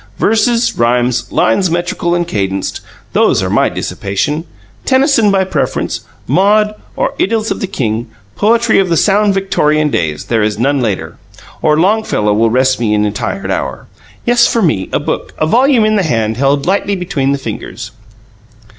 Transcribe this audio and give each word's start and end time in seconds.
Verses, 0.17 0.75
rhymes, 0.79 1.31
lines 1.31 1.69
metrical 1.69 2.15
and 2.15 2.27
cadenced 2.27 2.81
those 3.13 3.43
are 3.43 3.51
my 3.51 3.69
dissipation. 3.69 4.45
Tennyson 4.83 5.29
by 5.29 5.43
preference: 5.43 6.01
'Maud,' 6.25 6.73
or 6.95 7.13
'Idylls 7.19 7.51
of 7.51 7.59
the 7.59 7.67
King' 7.67 8.09
poetry 8.35 8.79
of 8.79 8.89
the 8.89 8.97
sound 8.97 9.35
Victorian 9.35 9.91
days; 9.91 10.25
there 10.25 10.41
is 10.41 10.57
none 10.57 10.81
later. 10.81 11.17
Or 11.61 11.79
Longfellow 11.79 12.33
will 12.33 12.49
rest 12.49 12.79
me 12.79 12.95
in 12.95 13.05
a 13.05 13.11
tired 13.11 13.51
hour. 13.51 13.85
Yes; 14.25 14.47
for 14.47 14.63
me, 14.63 14.89
a 14.91 14.99
book, 14.99 15.35
a 15.37 15.45
volume 15.45 15.85
in 15.85 15.97
the 15.97 16.01
hand, 16.01 16.35
held 16.37 16.65
lightly 16.65 16.95
between 16.95 17.31
the 17.31 17.37
fingers." 17.37 17.91